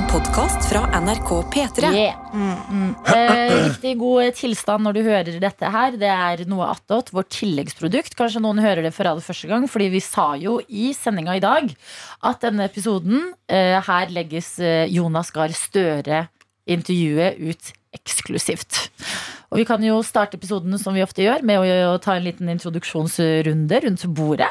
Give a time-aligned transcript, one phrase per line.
[0.00, 1.88] En podkast fra NRK P3.
[1.92, 2.20] Yeah.
[2.32, 2.94] Mm.
[3.04, 5.98] Eh, riktig god tilstand når du hører dette her.
[6.00, 8.16] Det er noe attåt, vårt tilleggsprodukt.
[8.16, 11.42] Kanskje noen hører det for aller første gang, fordi vi sa jo i sendinga i
[11.44, 11.68] dag
[12.30, 17.70] at denne episoden eh, her legges eh, Jonas Gahr Støre-intervjuet ut
[18.00, 18.86] eksklusivt.
[19.52, 22.24] Og vi kan jo starte episoden som vi ofte gjør, med å, å ta en
[22.24, 24.48] liten introduksjonsrunde rundt bordet.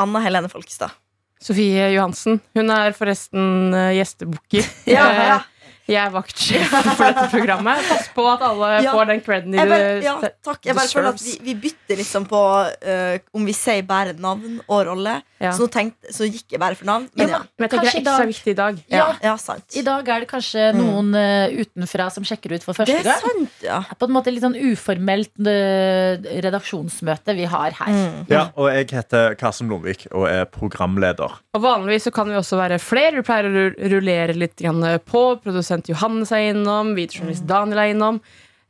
[0.00, 0.96] Anna Helene Folkestad.
[1.40, 2.40] Sofie Johansen.
[2.54, 4.66] Hun er forresten uh, gjestebooker.
[4.90, 5.38] Ja, ja.
[5.90, 7.82] Jeg er vaktsjef for dette programmet.
[7.90, 8.92] Pass på at alle Ja.
[8.94, 10.14] får den creden de ja,
[10.46, 10.60] takk.
[10.64, 14.60] Jeg bare føler at vi, vi bytter liksom på uh, om vi sier bare navn
[14.68, 15.16] og rolle.
[15.40, 15.50] Ja.
[15.56, 17.06] Så tenkte, så gikk jeg bare for navn.
[17.16, 17.38] Ja, Men ja.
[17.56, 18.80] Men jeg tenker Kanskje det er ekstra dag- viktig i dag.
[18.92, 19.06] Ja.
[19.24, 19.66] Ja, sant.
[19.80, 23.22] I dag er det kanskje noen uh, utenfra som sjekker ut for Det første er
[23.24, 23.78] sant, ja.
[23.88, 27.90] Det er på en måte litt sånn uformelt uh, redaksjonsmøte vi har her.
[27.94, 28.20] Mm.
[28.30, 31.38] Ja, og jeg heter Karsten Blomvik og er programleder.
[31.56, 33.16] Og Vanligvis så kan vi også være flere.
[33.20, 35.24] Vi pleier å rullere litt grann på.
[35.40, 36.94] Produsent Johannes er innom.
[36.98, 38.20] Videojournalist Daniel er innom.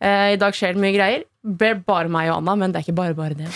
[0.00, 1.25] Eh, I dag skjer det mye greier.
[1.41, 3.48] Ble bare meg og Anna, men det er ikke bare bare det.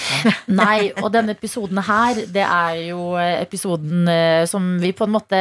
[0.48, 5.14] Nei, og denne episoden her, det er jo eh, episoden eh, som vi på en
[5.18, 5.40] måte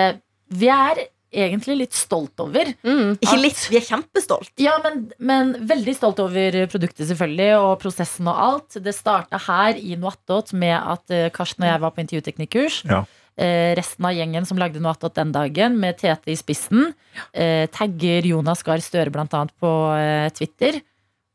[0.53, 2.70] Vi er egentlig litt stolt over.
[2.86, 3.16] Mm.
[3.17, 4.52] Ikke litt, vi er kjempestolt.
[4.61, 8.77] Ja, men, men veldig stolt over produktet, selvfølgelig, og prosessen og alt.
[8.86, 12.83] Det starta her i Noattot med at eh, Karsten og jeg var på intervjuteknikkurs.
[12.92, 13.02] Ja.
[13.34, 16.92] Eh, resten av gjengen som lagde Noatot den dagen, med Tete i spissen,
[17.34, 20.81] eh, tagger Jonas Gahr Støre annet på eh, Twitter.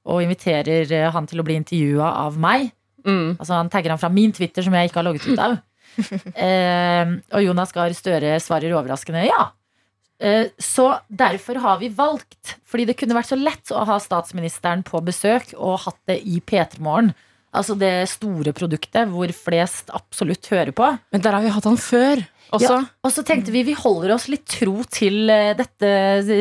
[0.09, 2.71] Og inviterer han til å bli intervjua av meg.
[3.05, 3.37] Mm.
[3.39, 5.59] Altså Han tagger han fra min Twitter, som jeg ikke har logget ut av.
[6.47, 9.51] eh, og Jonas Gahr Støre svarer overraskende ja.
[10.19, 14.83] Eh, så derfor har vi valgt, fordi det kunne vært så lett å ha statsministeren
[14.87, 17.13] på besøk og hatt det i P3 Morgen.
[17.57, 20.91] Altså det store produktet hvor flest absolutt hører på.
[21.15, 22.79] Men der har vi hatt han før også.
[23.05, 25.91] Og så tenkte vi vi holder oss litt tro til eh, dette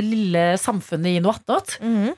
[0.03, 1.77] lille samfunnet i noe attåt.
[1.83, 2.15] Mhm.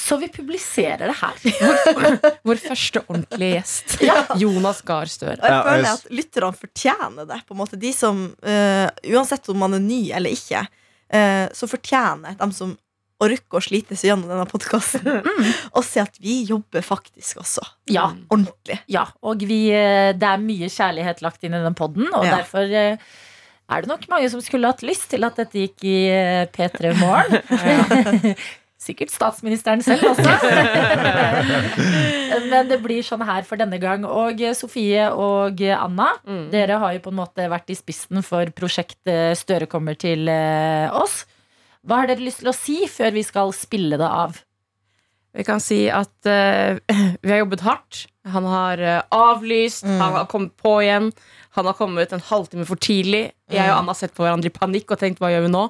[0.00, 2.36] Så vi publiserer det her.
[2.46, 3.96] Vår første ordentlige gjest.
[4.06, 4.22] Ja.
[4.38, 5.36] Jonas Gahr Støre.
[5.36, 7.40] Og jeg føler at lytterne fortjener det.
[7.48, 11.68] På en måte De som, uh, Uansett om man er ny eller ikke, uh, så
[11.68, 12.72] fortjener de som
[13.20, 15.20] orker å slite seg gjennom denne podkasten,
[15.76, 17.60] og se at vi jobber faktisk også.
[17.92, 18.78] Ja, Ordentlig.
[18.88, 22.38] Ja, og vi, eh, det er mye kjærlighet lagt inn i den podden, og Ja.
[22.40, 22.96] derfor eh,
[23.70, 26.96] er det nok mange som skulle hatt lyst til at dette gikk i eh, P3
[26.98, 28.34] Morgen.
[28.80, 30.24] Sikkert statsministeren selv også.
[32.50, 34.06] Men det blir sånn her for denne gang.
[34.08, 36.46] Og Sofie og Anna, Mm.
[36.52, 40.24] dere har jo på en måte vært i spissen for prosjektet Støre kommer til
[40.96, 41.26] oss.
[41.86, 44.32] Hva har dere lyst til å si før vi skal spille det av?
[45.32, 46.74] Vi kan si at uh,
[47.22, 48.00] vi har jobbet hardt.
[48.34, 50.00] Han har uh, avlyst, Mm.
[50.02, 51.12] han har kommet på igjen.
[51.56, 53.30] Han har kommet en halvtime for tidlig.
[53.50, 55.62] Jeg og Anna har sett på hverandre i panikk og tenkt hva gjør vi nå?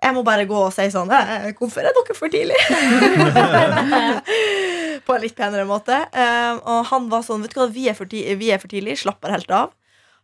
[0.00, 2.56] Jeg må bare gå og si sånn eh, Hvorfor er dere for tidlig?
[5.06, 5.98] på en litt penere måte.
[6.12, 8.72] Eh, og han var sånn Vet du hva, vi er for, ti vi er for
[8.72, 9.00] tidlig.
[9.02, 9.74] Slapper helt av.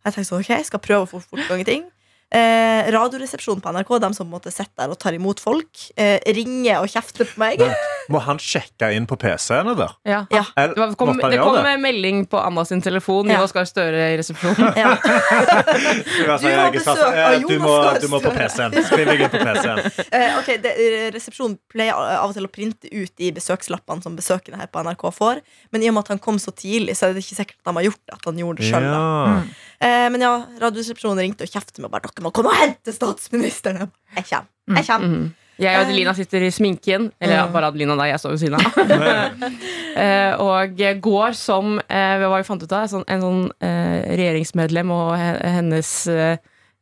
[0.05, 1.85] Jeg tenkte sånn, ok, jeg skal prøve å få fortgang i ting.
[2.27, 6.81] Eh, radioresepsjonen på NRK, de som måtte sitte der og tar imot folk, eh, ringer
[6.81, 7.61] og kjefter på meg.
[8.11, 9.93] Må han sjekke inn på PC-ene der?
[10.03, 10.19] Ja.
[10.35, 10.41] Ja.
[10.59, 13.31] Eller, Det, kom, det kom en melding på Anna sin telefon.
[13.31, 13.39] Ja.
[13.39, 14.73] Jonas Gahr Støre i resepsjonen.
[14.75, 14.95] Ja.
[16.17, 18.75] Du Du har besøk av du, må, Jonas Gahr du må på PC-en.
[18.89, 19.81] Skriv deg inn på PC-en.
[20.17, 20.73] Eh, ok, det,
[21.15, 25.07] Resepsjonen pleier av og til å printe ut de besøkslappene som besøkende her på NRK
[25.15, 25.41] får.
[25.71, 27.71] Men i og med at han kom så tidlig, så er det ikke sikkert at
[27.71, 28.19] de har gjort det.
[28.19, 29.01] At han gjorde det selv, da.
[29.31, 29.39] Ja.
[29.79, 33.91] Eh, men ja, Radioresepsjonen ringte og kjeftet med bare dere må komme og hente statsministeren.
[34.15, 34.79] Jeg kommer.
[34.79, 35.07] Jeg kommer.
[35.07, 35.27] Mhm.
[35.57, 37.07] Jeg og Adelina sitter i sminken.
[37.19, 37.53] Eller ja, Mm.
[37.53, 39.53] bare Adelina og deg, jeg står ved siden av.
[39.97, 42.83] Eh, og går som eh, Hva vi fant ut av?
[42.83, 45.89] En sånn, en sånn eh, regjeringsmedlem og hennes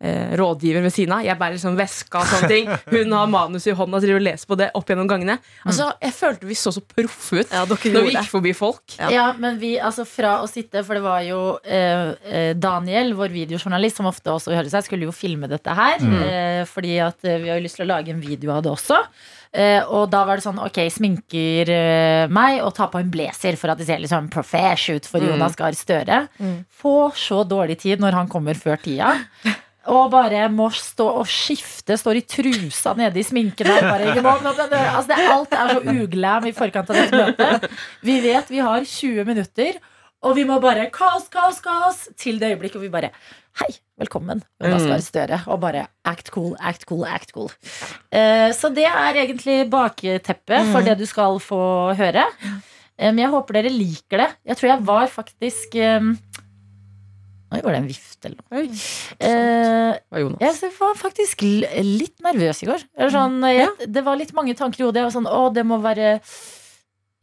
[0.05, 1.23] eh, rådgiver ved siden av.
[1.25, 2.69] Jeg bærer liksom veska og sånne ting.
[2.93, 5.37] Hun har manus i hånda og leser på det opp gjennom gangene.
[5.65, 8.83] Altså, Jeg følte vi så så proffe ut Ja, dere når vi gikk forbi folk.
[8.99, 9.09] Ja.
[9.13, 9.25] Ja.
[9.39, 13.99] men vi, altså fra å sitte For det var jo eh, eh, Daniel, vår videojournalist,
[14.01, 16.01] som ofte også hører seg, skulle jo filme dette her.
[16.01, 18.73] Eh, fordi at eh, vi har jo lyst til å lage en video av det
[18.73, 19.01] også.
[19.55, 23.55] Uh, og da var det sånn, ok, sminker uh, meg og tar på en blazer
[23.55, 25.29] for at det ser litt sånn profesh ut for Mm.
[25.31, 26.17] Jonas Gahr Støre.
[26.43, 26.57] Mm.
[26.81, 29.13] Får så dårlig tid når han kommer før tida.
[29.91, 34.23] Og bare må stå og skifte, står i trusa nede i sminken Og Bare, vi
[34.25, 37.67] må, altså det, alt er så uglam i forkant av dette møtet.
[38.05, 39.77] Vi vet vi har 20 minutter,
[40.25, 43.11] og vi må bare kaos, kaos, kaos til det øyeblikket hvor vi bare
[43.55, 43.69] Hei,
[44.01, 44.89] velkommen, Jonas Mm.
[44.91, 45.37] Gahr Støre.
[45.47, 47.47] Og bare act cool, act cool, act cool.
[48.11, 52.25] Uh, så det er egentlig bakteppet for det du skal få høre.
[52.43, 54.27] Men Men jeg håper dere liker det.
[54.47, 56.05] Jeg tror jeg var faktisk eh,
[57.55, 58.59] Oi, var det en vift eller noe?
[58.59, 58.67] Oi,
[59.25, 59.93] Eh,
[60.41, 62.83] jeg var faktisk litt nervøs i går.
[62.97, 65.01] Eller sånn, jeg, det var litt mange tanker i hodet.
[65.01, 66.19] Jeg var sånn, å, det må være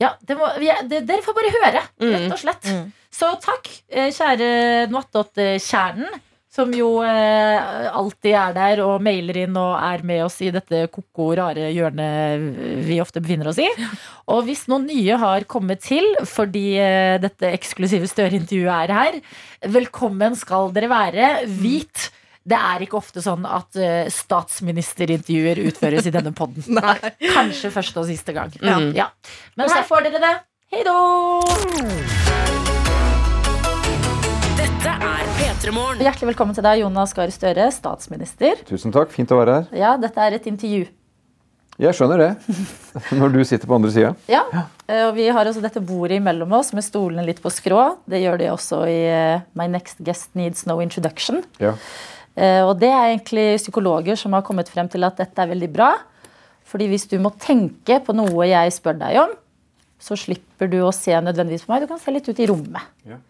[0.02, 2.66] Ja, det må, ja det, dere får bare høre, rett og slett.
[2.66, 2.88] Mm.
[3.12, 4.48] Så takk, eh, kjære
[4.90, 6.16] Noatot-kjernen,
[6.52, 10.84] som jo eh, alltid er der og mailer inn og er med oss i dette
[10.92, 13.68] koko rare hjørnet vi ofte befinner oss i.
[14.32, 19.20] Og hvis noen nye har kommet til fordi eh, dette eksklusive Støre-intervjuet er her,
[19.72, 21.30] velkommen skal dere være.
[21.62, 22.10] Vit
[22.42, 26.66] det er ikke ofte sånn at uh, statsministerintervjuer utføres i denne podden.
[26.80, 26.96] Nei.
[27.22, 28.50] Kanskje første og siste gang.
[28.58, 28.80] Ja.
[29.04, 29.08] Ja.
[29.54, 30.34] Men her får dere det.
[30.74, 32.21] Hei då!
[35.62, 36.00] P3 Morgen.
[36.02, 38.58] Hjertelig velkommen til deg, Jonas Gahr Støre, statsminister.
[38.66, 39.68] Tusen takk, fint å være her.
[39.78, 40.88] Ja, dette er et intervju.
[41.78, 42.56] Jeg skjønner det,
[43.20, 44.10] når du sitter på andre sida.
[44.26, 44.40] Ja,
[44.88, 47.84] eh, og vi har også dette bordet imellom oss med stolene litt på skrå.
[48.10, 51.44] Det gjør de også i eh, My Next Guest Needs No Introduction.
[51.62, 51.76] Ja.
[52.34, 55.70] Eh, Og det er egentlig psykologer som har kommet frem til at dette er veldig
[55.78, 55.92] bra.
[56.74, 59.38] Fordi hvis du må tenke på noe jeg spør deg om,
[60.02, 61.86] så slipper du å se nødvendigvis på meg.
[61.86, 62.96] Du kan se litt ut i rommet.
[63.06, 63.22] Ja.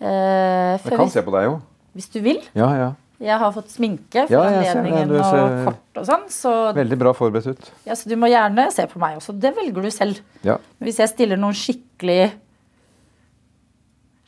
[0.00, 1.60] Eh, Jeg kan vi- se på deg jo.
[1.96, 2.40] Hvis du vil.
[2.54, 2.92] Ja, ja.
[3.20, 5.20] Jeg har fått sminke for Ja, anledningen det.
[5.20, 6.28] og kort og sånn.
[6.30, 7.70] Så, Veldig bra forberedt ut.
[7.84, 9.34] ja, så du må gjerne se på meg også.
[9.38, 10.20] Det velger du selv.
[10.44, 10.56] Ja.
[10.80, 12.32] Hvis jeg stiller noen skikkelig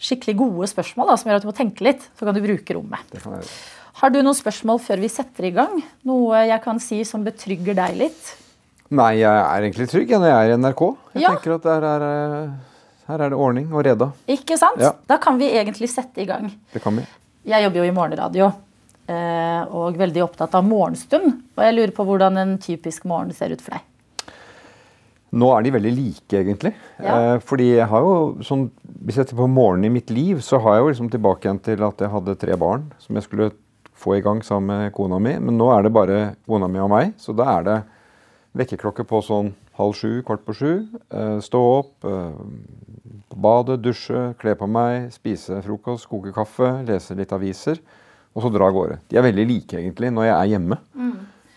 [0.00, 2.72] Skikkelig gode spørsmål da, som gjør at du må tenke litt, så kan du bruke
[2.72, 3.02] rommet.
[3.12, 3.56] Det kan jeg gjøre.
[4.00, 5.82] Har du noen spørsmål før vi setter i gang?
[6.08, 8.30] Noe jeg kan si som betrygger deg litt?
[8.96, 10.96] Nei, jeg er egentlig trygg jeg, når jeg er i NRK.
[11.12, 11.28] Jeg Ja.
[11.34, 12.50] tenker at der er, eh,
[13.10, 14.10] her er det ordning og reda.
[14.30, 14.80] Ikke sant?
[14.82, 14.94] Ja.
[15.10, 16.48] Da kan vi egentlig sette i gang.
[16.72, 17.04] Det kan vi.
[17.50, 18.48] Jeg jobber jo i morgenradio
[19.10, 21.30] eh, og veldig opptatt av morgenstund.
[21.56, 23.86] Og jeg lurer på hvordan en typisk morgen ser ut for deg.
[25.30, 26.72] Nå er de veldig like, egentlig.
[26.98, 27.14] Ja.
[27.14, 28.14] Eh, fordi jeg har jo
[28.46, 28.68] sånn
[29.00, 31.60] Hvis jeg ser på morgenen i mitt liv, så har jeg jo liksom tilbake igjen
[31.64, 33.52] til at jeg hadde tre barn som jeg skulle
[34.00, 35.36] få i gang sammen med kona mi.
[35.40, 36.18] Men nå er det bare
[36.48, 37.78] kona mi og meg, så da er det
[38.60, 40.72] vekkerklokke på sånn halv sju, kvart på sju.
[41.10, 47.16] Eh, stå opp, eh, på badet, dusje, kle på meg, spise frokost, koke kaffe, lese
[47.18, 47.82] litt aviser.
[48.34, 49.00] Og så dra av gårde.
[49.10, 50.78] De er veldig like, egentlig, når jeg er hjemme.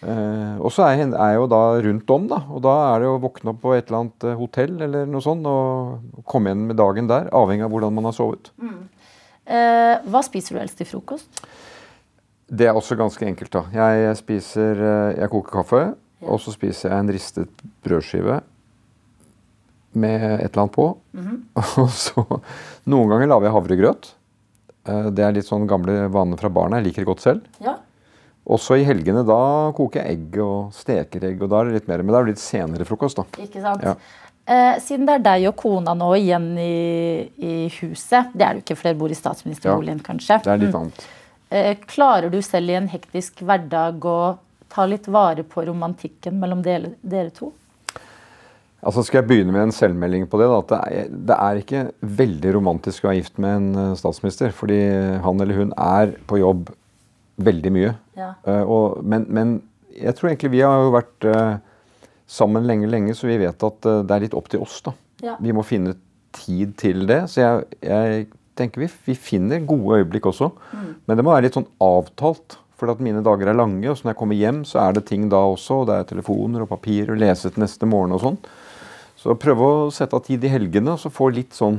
[0.03, 2.39] Eh, og så er jeg, er jo da rundt om, da.
[2.51, 5.23] Og da er det å våkne opp på et eller annet eh, hotell eller noe
[5.23, 8.51] sånt og komme igjen med dagen der, avhengig av hvordan man har sovet.
[9.43, 11.43] Eh, hva spiser du helst til frokost?
[12.53, 13.63] Det er også ganske enkelt, da.
[13.73, 14.81] Jeg spiser
[15.15, 15.83] Jeg koker kaffe,
[16.25, 18.41] og så spiser jeg en ristet brødskive
[19.93, 20.87] med et eller annet på.
[21.83, 22.23] Og så
[22.89, 24.07] Noen ganger lager jeg havregrøt.
[24.89, 26.79] Eh, det er litt sånn gamle vaner fra barna.
[26.79, 27.45] Jeg liker det godt selv.
[27.63, 27.77] Ja.
[28.43, 29.39] Også i helgene da
[29.77, 32.03] koker jeg egg og steker egg, og da er det litt mer.
[32.03, 33.45] Men da er det litt senere frokost, da.
[33.45, 33.85] Ikke sant?
[33.85, 33.95] Ja.
[34.43, 38.59] Eh, siden det er deg og kona nå igjen i, i huset Det er det
[38.59, 40.41] jo ikke, for dere bor i statsministerboligen, kanskje.
[40.43, 41.05] Det er litt annet.
[41.53, 44.17] Eh, klarer du selv i en hektisk hverdag å
[44.73, 47.51] ta litt vare på romantikken mellom dere, dere to?
[48.83, 50.47] Altså Skal jeg begynne med en selvmelding på det?
[50.51, 51.83] da, at det er, det er ikke
[52.19, 54.51] veldig romantisk å være gift med en eh, statsminister.
[54.55, 54.79] Fordi
[55.23, 56.73] han eller hun er på jobb
[57.43, 57.93] veldig mye.
[58.19, 58.33] Ja.
[58.45, 59.55] Uh, og, men, men
[59.95, 61.55] jeg tror egentlig vi har jo vært uh,
[62.29, 64.81] sammen lenge, lenge, så vi vet at uh, det er litt opp til oss.
[64.85, 64.93] da.
[65.23, 65.37] Ja.
[65.41, 65.95] Vi må finne
[66.35, 67.23] tid til det.
[67.31, 68.27] Så jeg, jeg
[68.59, 70.51] tenker vi, vi finner gode øyeblikk også.
[71.07, 72.59] Men det må være litt sånn avtalt.
[72.83, 75.05] For at mine dager er lange, og så når jeg kommer hjem, så er det
[75.07, 75.77] ting da også.
[75.81, 78.37] og Det er telefoner og papir og lese til neste morgen og sånn.
[79.15, 81.77] Så prøve å sette av tid i helgene, og så få litt sånn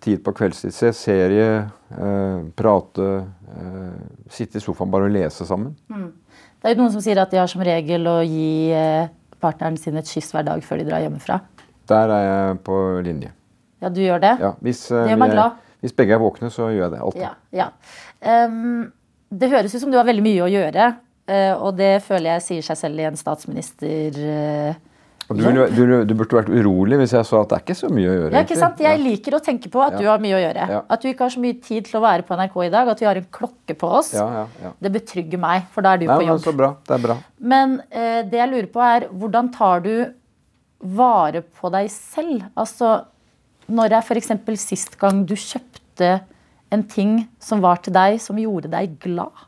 [0.00, 0.72] tid på kveldstid.
[0.72, 1.48] Se serie,
[1.92, 3.08] eh, prate,
[3.52, 3.98] eh,
[4.32, 5.74] sitte i sofaen bare og lese sammen.
[5.84, 9.76] Det er jo noen som sier at de har som regel å gi eh, partneren
[9.76, 11.42] sin et kyss hver dag før de drar hjemmefra.
[11.92, 13.34] Der er jeg på linje.
[13.82, 14.32] Ja, du gjør det?
[14.40, 15.60] Ja, hvis, eh, Det gjør meg glad.
[15.82, 17.20] hvis begge er våkne, så gjør jeg det alltid.
[17.20, 17.68] Ja, ja.
[18.22, 18.92] Ehm,
[19.30, 20.90] det høres ut som du har veldig mye å gjøre.
[21.30, 24.16] eh, og det føler jeg sier seg selv i en statsminister...
[24.18, 24.86] eh,
[25.30, 28.08] du, du, du burde vært urolig hvis jeg så at det er ikke så mye
[28.10, 28.32] å gjøre.
[28.34, 28.80] Ja, ikke sant?
[28.82, 29.98] Jeg liker å tenke på at Ja.
[30.02, 30.64] du har mye å gjøre.
[30.72, 30.80] Ja.
[30.90, 32.88] At du ikke har så mye tid til å være på NRK i dag.
[32.90, 34.08] At vi har en klokke på oss.
[34.16, 34.72] Ja, ja, ja.
[34.82, 36.42] Det betrygger meg, for da er du Nei, på men jobb.
[36.48, 36.72] så bra.
[36.82, 37.16] Det er bra.
[37.54, 39.92] Men eh, det jeg lurer på er, hvordan tar du
[40.98, 42.48] vare på deg selv?
[42.58, 42.90] Altså,
[43.70, 44.32] når er f.eks.
[44.66, 46.10] sist gang du kjøpte
[46.74, 49.46] en ting som var til deg, som gjorde deg glad?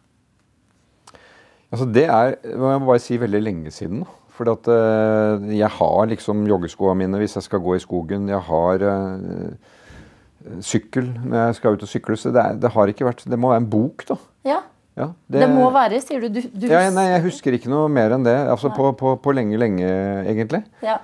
[1.72, 4.02] Altså det er må jeg bare si veldig lenge siden.
[4.32, 8.30] Fordi at uh, jeg har liksom joggeskoene mine hvis jeg skal gå i skogen.
[8.32, 12.18] Jeg har uh, sykkel når jeg skal ut og sykle.
[12.18, 14.18] Så det, er, det har ikke vært Det må være en bok, da.
[14.48, 14.60] Ja,
[14.92, 16.28] Ja, det, må være, sier du.
[16.28, 18.36] Du, du ja, Nei, jeg husker ikke noe mer enn det.
[18.52, 19.88] Altså på, på, på lenge, lenge,
[20.28, 20.60] egentlig.
[20.84, 20.98] Ja,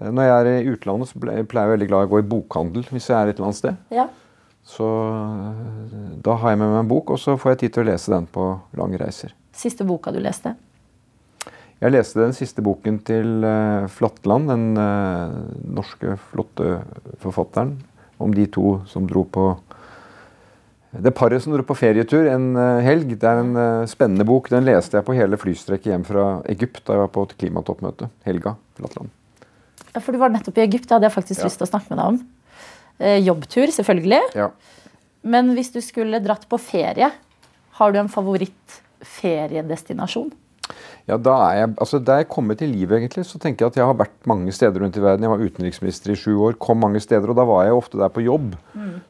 [0.00, 2.28] Eh, Når jeg er i utlandet, så pleier jeg veldig glad i å gå i
[2.28, 3.80] bokhandel hvis jeg er et eller annet sted.
[3.92, 4.08] ja.
[4.64, 7.84] Så eh, da har jeg med meg en bok, og så får jeg tid til
[7.84, 8.46] å lese den på
[8.78, 9.34] lange reiser.
[9.56, 10.54] Siste boka du leste?
[11.82, 15.34] Jeg leste den siste boken til eh, Flatland, den eh,
[15.74, 16.76] norske flotte
[17.24, 17.74] forfatteren,
[18.22, 19.50] om de to som dro på
[20.92, 22.50] Det paret som dro på ferietur en
[22.84, 23.14] helg.
[23.16, 24.50] Det er en spennende bok.
[24.52, 28.10] Den leste jeg på hele flystrekket hjem fra Egypt da jeg var på et klimatoppmøte.
[28.28, 29.08] Helga Flatland.
[29.94, 30.84] Ja, for du var nettopp i Egypt.
[30.90, 31.48] Det hadde jeg faktisk Ja.
[31.48, 32.20] lyst til å snakke med deg om.
[32.98, 34.20] Eh, jobbtur, selvfølgelig.
[34.38, 34.48] Ja.
[35.22, 37.10] Men hvis du skulle dratt på ferie,
[37.78, 40.30] har du en favorittferiedestinasjon?
[41.08, 43.78] Ja, da er jeg, altså Da jeg kommet til livet, egentlig, så tenker jeg at
[43.80, 45.24] jeg har vært mange steder rundt i verden.
[45.26, 48.10] Jeg var utenriksminister i sju år, kom mange steder, og da var jeg ofte der
[48.14, 48.48] på jobb.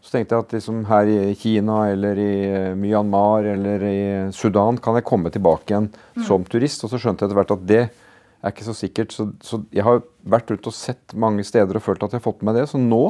[0.01, 4.01] Så tenkte jeg at liksom her i Kina eller i eh, Myanmar eller i
[4.33, 5.91] Sudan kan jeg komme tilbake igjen
[6.27, 6.85] som turist.
[6.85, 9.11] Og så skjønte jeg etter hvert at det er ikke så sikkert.
[9.13, 12.31] Så, så jeg har vært rundt og sett mange steder og følt at jeg har
[12.31, 12.65] fått med det.
[12.73, 13.05] Så nå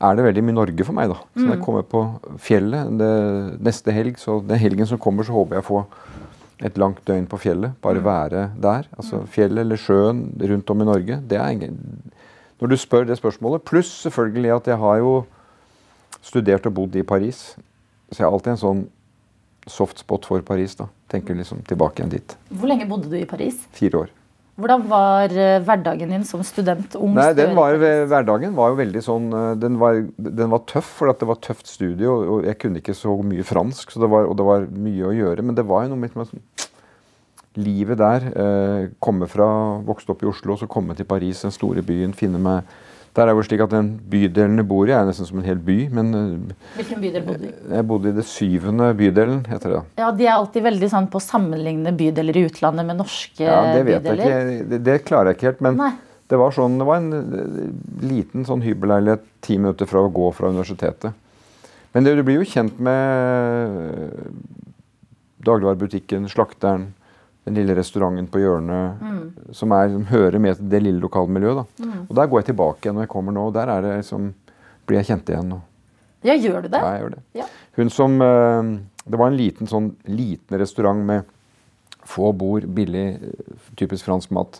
[0.00, 1.16] er det veldig mye Norge for meg, da.
[1.32, 2.02] Så når jeg kommer på
[2.42, 3.12] fjellet det,
[3.64, 5.84] neste helg, så den helgen som kommer, så håper jeg å få
[6.66, 7.76] et langt døgn på fjellet.
[7.84, 8.88] Bare være der.
[8.96, 11.20] Altså fjellet eller sjøen rundt om i Norge.
[11.28, 11.80] Det er ingen
[12.60, 13.64] Når du spør det spørsmålet.
[13.68, 15.10] Pluss selvfølgelig at jeg har jo
[16.24, 17.56] studert og bodd i Paris.
[18.08, 18.84] Så jeg har alltid en sånn
[19.68, 20.74] soft spot for Paris.
[20.74, 20.86] da.
[21.12, 22.36] Tenker liksom tilbake igjen dit.
[22.48, 23.66] Hvor lenge bodde du i Paris?
[23.76, 24.14] Fire år.
[24.56, 26.94] Hvordan var eh, hverdagen din som student?
[26.96, 30.88] Ung Nei, den var, Hverdagen var jo veldig sånn eh, Den var, den var tøff,
[30.96, 34.30] for det var tøft studie, og, jeg kunne ikke så mye fransk, så det var,
[34.30, 35.44] og det var mye å gjøre.
[35.44, 36.44] Men det var jo noe med sånn,
[37.60, 38.28] livet der.
[38.32, 39.48] Eh, komme fra,
[39.84, 42.16] Vokste opp i Oslo, så komme til Paris, den store byen.
[42.16, 42.76] finne meg
[43.16, 45.46] Der er det jo slik at den bydelen jeg bor i, er nesten som en
[45.48, 45.76] hel by.
[45.96, 47.52] Men eh, Hvilken bydel bodde du i?
[47.78, 49.82] jeg bodde i det syvende bydelen, heter det.
[50.02, 53.70] Ja, De er alltid veldig sånn på å sammenligne bydeler i utlandet med norske bydeler.
[53.70, 54.68] Ja, Det vet jeg ikke.
[54.74, 55.62] Det, det klarer jeg ikke helt.
[55.64, 55.92] Men Nei.
[56.28, 57.62] det var sånn, det var en eh,
[58.04, 61.16] liten sånn hybelleilighet ti minutter fra å gå fra universitetet.
[61.96, 64.28] Men det, du blir jo kjent med eh,
[65.48, 66.90] dagligvarebutikken, slakteren,
[67.46, 69.04] den lille restauranten på hjørnet,
[69.54, 71.60] som, er, som hører med til det lille lokalmiljøet.
[71.78, 71.86] Da.
[72.08, 74.32] Og der går jeg tilbake igjen når jeg kommer nå, og der er det liksom,
[74.86, 75.52] blir jeg kjent igjen.
[75.58, 75.62] Og,
[76.26, 76.80] Ja, gjør du det?
[76.82, 77.22] ja, jeg gjør det.
[77.38, 77.44] Ja.
[77.76, 78.70] Hun som eh,
[79.06, 81.28] Det var en liten sånn liten restaurant med
[82.06, 84.58] få bord, billig, eh, typisk fransk mat.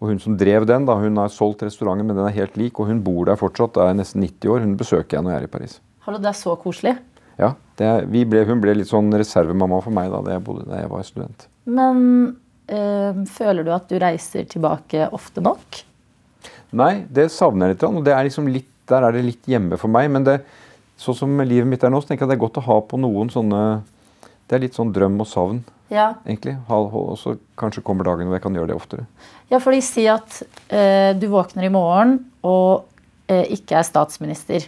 [0.00, 2.76] Og hun som drev den, da, hun har solgt restauranten, men den er helt lik.
[2.80, 4.60] Og hun bor der fortsatt, er nesten 90 år.
[4.64, 5.78] Hun besøker jeg når jeg er i Paris.
[6.04, 6.98] Hallo, det er så koselig.
[7.40, 10.66] Ja, det vi ble, Hun ble litt sånn reservemamma for meg da, da jeg, bodde,
[10.68, 11.46] da jeg var student.
[11.70, 12.02] Men
[12.70, 15.82] øh, føler du at du reiser tilbake ofte nok?
[16.76, 17.86] Nei, det savner jeg litt.
[17.88, 20.10] Og det er liksom litt, der er det litt hjemme for meg.
[20.14, 20.38] Men det,
[21.00, 23.00] sånn som livet mitt er nå, så tenker jeg det er godt å ha på
[23.00, 23.62] noen sånne
[24.50, 25.60] Det er litt sånn drøm og savn,
[25.94, 26.08] Ja.
[26.26, 26.56] egentlig.
[26.74, 29.04] Og så kanskje kommer dagen hvor jeg kan gjøre det oftere.
[29.50, 30.40] Ja, for de sier at
[30.74, 32.84] øh, du våkner i morgen og
[33.30, 34.66] øh, ikke er statsminister.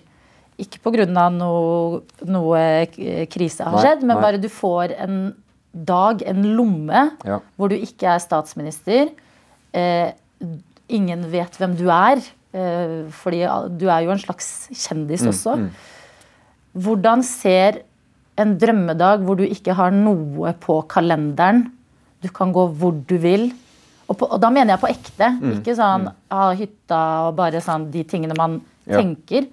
[0.63, 1.09] Ikke pga.
[1.35, 2.63] Noe, noe
[3.33, 4.23] krise har Nei, skjedd, men nei.
[4.23, 5.17] bare du får en
[5.75, 7.39] dag, en lomme, Ja.
[7.57, 9.11] hvor du ikke er statsminister.
[9.73, 10.13] Eh,
[10.89, 12.19] ingen vet hvem du er,
[12.53, 13.43] eh, fordi
[13.79, 15.71] du er jo en slags kjendis også.
[16.77, 17.83] Hvordan ser
[18.41, 21.67] en drømmedag hvor du ikke har noe på kalenderen,
[22.23, 23.51] du kan gå hvor du vil,
[24.09, 27.91] og, på, og da mener jeg på ekte, ikke sånn ha hytta og bare sånn
[27.91, 28.99] de tingene man Ja.
[28.99, 29.47] tenker.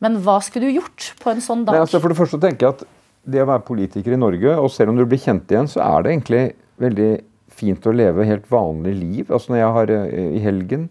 [0.00, 1.74] Men hva skulle du gjort på en sånn dag?
[1.76, 2.82] Nei, altså for det første tenker jeg at
[3.22, 6.02] det å være politiker i Norge, og selv om du blir kjent igjen, så er
[6.02, 6.42] det egentlig
[6.82, 7.12] veldig
[7.52, 9.24] fint å leve helt vanlig liv.
[9.30, 10.86] Altså når jeg har eh, i helgen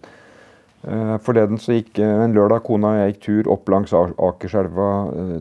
[0.85, 4.91] eh, Forleden så gikk eh, en lørdag kona og jeg gikk tur opp langs Akerselva.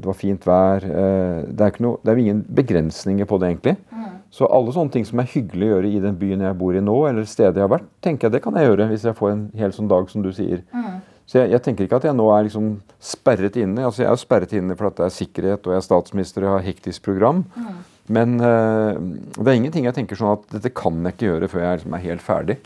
[0.00, 0.86] Det var fint vær.
[0.86, 3.76] Det er, ikke noe, det er ingen begrensninger på det, egentlig.
[4.30, 6.82] Så alle sånne ting som er hyggelig å gjøre i den byen jeg bor i
[6.82, 9.32] nå, eller stedet jeg har vært, tenker jeg det kan jeg gjøre hvis jeg får
[9.32, 10.62] en hel sånn dag, som du sier.
[11.30, 13.84] Så jeg, jeg tenker ikke at jeg nå er liksom sperret inne.
[13.86, 16.42] Altså Jeg er jo sperret inne for at det er sikkerhet, og jeg er statsminister
[16.42, 17.44] og jeg har hektisk program.
[18.10, 18.98] Men uh,
[19.38, 21.94] det er ingenting jeg tenker sånn at dette kan jeg ikke gjøre før jeg liksom
[21.94, 22.56] er helt ferdig.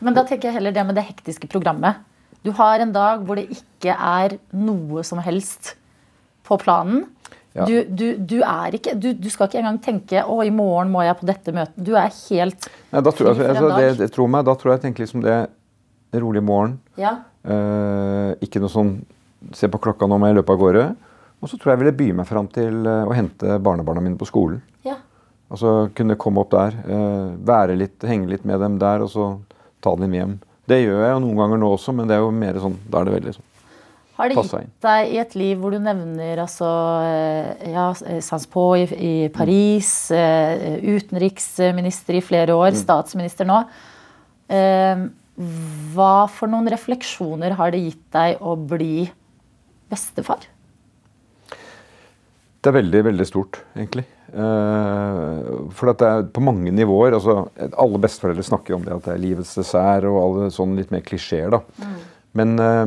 [0.00, 2.00] Men da tenker jeg heller det med det hektiske programmet.
[2.46, 5.74] Du har en dag hvor det ikke er noe som helst
[6.46, 7.04] på planen.
[7.56, 7.64] Ja.
[7.68, 11.04] Du, du, du, er ikke, du, du skal ikke engang tenke å, i morgen må
[11.04, 11.76] jeg på dette møtet.
[11.80, 14.82] Du er helt Nei, da tror, jeg, altså, det, det, tror meg, da tror jeg
[14.84, 15.38] tenker liksom det
[16.22, 16.78] rolig morgen.
[17.00, 17.16] Ja.
[17.44, 18.94] Eh, ikke noe sånn
[19.54, 20.86] se på klokka nå må jeg løpe av gårde.
[21.42, 24.18] Og så tror jeg jeg ville by meg fram til eh, å hente barnebarna mine
[24.20, 24.62] på skolen.
[24.86, 24.96] ja.
[25.46, 29.26] Altså kunne komme opp der, eh, være litt, henge litt med dem der, og så
[29.80, 30.32] ta dem hjem.
[30.66, 32.98] Det gjør jeg jo noen ganger nå også, men det er jo mer sånn, da
[32.98, 33.44] er det veldig sånn.
[34.16, 36.66] Har det gitt deg i et liv hvor du nevner altså
[37.04, 37.84] eh, ja,
[38.24, 40.80] Sans på i, i Paris, mm.
[40.96, 42.80] utenriksminister i flere år, Mm.
[42.82, 43.60] statsminister nå.
[44.48, 45.06] Eh,
[45.36, 49.06] Hva for noen refleksjoner har det gitt deg å bli
[49.92, 50.46] bestefar?
[52.66, 54.06] Det er veldig, veldig stort, egentlig.
[54.32, 57.14] Eh, for at det er på mange nivåer.
[57.14, 57.46] altså
[57.78, 61.04] Alle besteforeldre snakker om det at det er livets dessert og alle sånne litt mer
[61.06, 61.52] klisjeer.
[61.54, 61.60] da.
[62.36, 62.86] Men eh,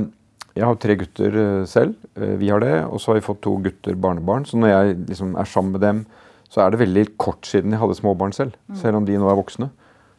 [0.58, 1.96] jeg har tre gutter eh, selv.
[2.18, 2.74] Vi har det.
[2.90, 4.50] Og så har vi fått to gutter barnebarn.
[4.50, 6.04] Så når jeg liksom er sammen med dem,
[6.50, 8.58] så er det veldig kort siden jeg hadde småbarn selv.
[8.82, 9.70] Selv om de nå er voksne.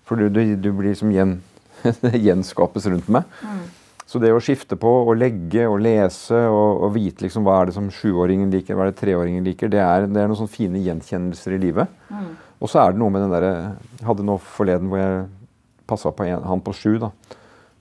[0.07, 1.13] For du, du, du blir liksom
[1.85, 3.25] gjen, gjenskapes rundt meg.
[4.11, 7.69] Så det å skifte på og legge og lese og, og vite liksom hva er
[7.71, 10.51] det som sjuåringen liker, hva er det treåringen liker, det er, det er noen sånne
[10.57, 11.93] fine gjenkjennelser i livet.
[12.61, 13.53] Og så er det noe med den derre
[14.01, 15.29] Jeg hadde nå forleden hvor jeg
[15.89, 16.99] passa på en, han på sju.
[17.01, 17.13] da,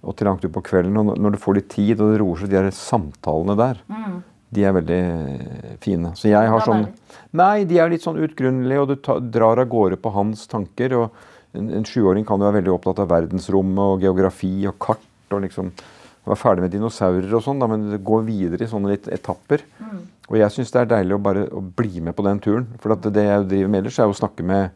[0.06, 0.96] Og til langt utpå kvelden.
[1.01, 3.82] Og når- du får litt tid, og det roer seg, de der samtalene der,
[4.53, 5.01] de er veldig
[5.82, 6.13] fine.
[6.15, 6.88] Så jeg har sånn
[7.34, 10.94] Nei, de er litt sånn utgrunnelige, og du ta, drar av gårde på hans tanker.
[10.94, 11.12] og
[11.58, 15.06] En, en sjuåring kan jo være veldig opptatt av verdensrommet og geografi og kart.
[15.29, 15.72] og liksom
[16.29, 19.63] være ferdig med dinosaurer og sånn, men gå går videre i sånne litt etapper.
[20.29, 22.68] Og jeg syns det er deilig å bare å bli med på den turen.
[22.84, 24.70] For at det jeg driver med ellers, er å snakke med,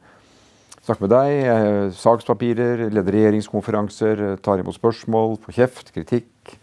[0.81, 6.57] snakke med deg, eh, sakspapirer, leder regjeringskonferanser, eh, tar imot spørsmål, får kjeft, kritikk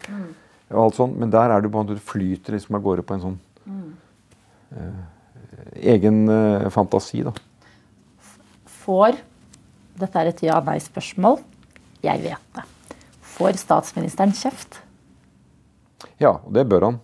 [0.71, 1.17] og alt sånt.
[1.19, 3.39] Men der er du bare en du flyter liksom av gårde på en sånn
[4.75, 5.01] eh,
[5.95, 7.33] egen eh, fantasi, da.
[8.81, 9.21] Får
[10.01, 11.41] Dette er et ja-nei-spørsmål.
[12.05, 12.65] Jeg vet det.
[13.35, 14.81] Får statsministeren kjeft?
[16.21, 16.99] Ja, og det bør han.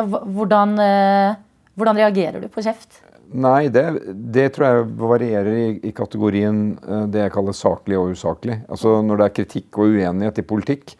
[0.00, 1.38] Hvordan, eh,
[1.78, 3.02] hvordan reagerer du på kjeft?
[3.30, 3.84] Nei, det,
[4.34, 8.58] det tror jeg varierer i, i kategorien eh, det jeg kaller saklig og usaklig.
[8.70, 10.96] Altså Når det er kritikk og uenighet i politikk,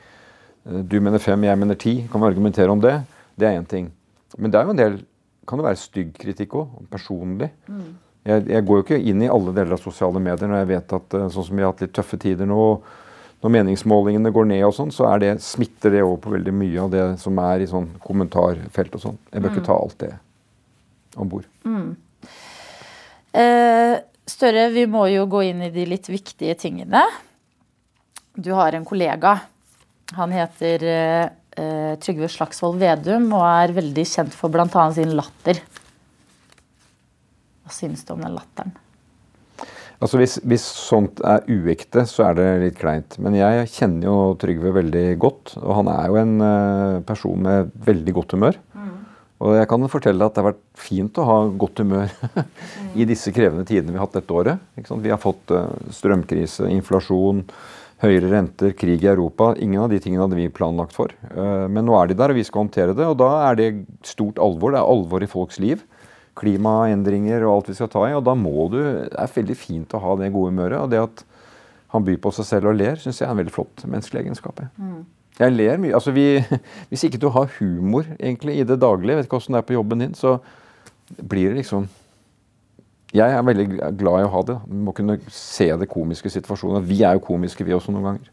[0.66, 3.00] eh, du mener fem, jeg mener ti, kan vi argumentere om det.
[3.35, 3.90] Det er én ting.
[4.38, 5.01] Men det er jo en del
[5.48, 7.51] kan det være stygg kritikk òg, personlig.
[8.28, 10.96] Jeg, jeg går jo ikke inn i alle deler av sosiale medier når jeg vet
[10.98, 12.64] at eh, sånn som vi har hatt litt tøffe tider nå,
[13.40, 16.92] når meningsmålingene går ned og sånn, så det, smitter det over på veldig mye av
[16.92, 19.18] det som er i sånn kommentarfelt og sånn.
[19.33, 20.12] Jeg bør ikke ta alt det
[21.16, 21.48] om bord.
[23.33, 23.96] Eh,
[24.30, 27.02] Støre, vi må jo gå inn i de litt viktige tingene.
[28.38, 29.38] Du har en kollega.
[30.14, 31.24] Han heter eh,
[31.59, 34.85] eh, Trygve Slagsvold Vedum og er veldig kjent for bl.a.
[34.94, 35.59] sin latter.
[37.70, 38.72] Hva syns du om den latteren?
[40.00, 43.14] Altså hvis, hvis sånt er uekte, så er det litt kleint.
[43.22, 45.52] Men jeg kjenner jo Trygve veldig godt.
[45.61, 48.59] Og han er jo en eh, person med veldig godt humør.
[49.40, 52.11] Og jeg kan fortelle at det har vært fint å ha godt humør
[53.00, 54.66] i disse krevende tidene vi har hatt dette året.
[54.76, 57.44] Vi har fått eh, strømkrise, inflasjon,
[58.02, 59.52] høyere renter, krig i Europa.
[59.61, 61.14] Ingen av de tingene hadde vi planlagt for.
[61.30, 63.04] Eh, Men nå er de der, og vi skal håndtere det.
[63.04, 63.72] Og da er det
[64.16, 64.72] stort alvor.
[64.72, 65.85] Det er alvor i folks liv
[66.38, 68.14] klimaendringer og alt vi skal ta i.
[68.16, 70.81] Og da må du Det er veldig fint å ha det gode humøret.
[70.81, 71.25] Og det at
[71.90, 74.61] han byr på seg selv og ler, syns jeg er en veldig flott menneskelig egenskap.
[74.62, 74.90] jeg.
[75.40, 75.95] Jeg ler mye.
[75.97, 76.27] Altså vi,
[76.90, 79.79] hvis ikke du har humor egentlig i det daglige, vet ikke hvordan det er på
[79.79, 80.38] jobben din, så
[81.19, 81.88] blir det liksom
[83.11, 83.66] Jeg er veldig
[83.99, 84.55] glad i å ha det.
[84.71, 86.85] Vi må kunne se det komiske i situasjonen.
[86.87, 88.29] Vi er jo komiske, vi også, noen ganger.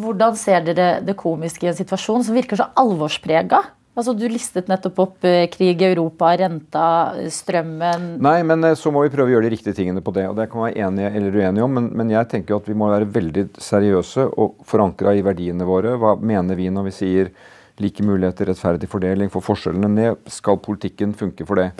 [0.00, 3.60] Hvordan ser dere det komiske i en situasjon som virker så alvorsprega?
[3.96, 8.74] Altså, du listet nettopp opp eh, krig i Europa, renta, eh, strømmen Nei, men eh,
[8.76, 10.26] så må vi prøve å gjøre de riktige tingene på det.
[10.28, 12.90] og Det kan være enige eller uenige om, men, men jeg tenker at vi må
[12.92, 15.94] være veldig seriøse og forankra i verdiene våre.
[15.96, 17.32] Hva mener vi når vi sier
[17.80, 20.28] like muligheter, rettferdig fordeling, få forskjellene ned?
[20.32, 21.70] Skal politikken funke for det?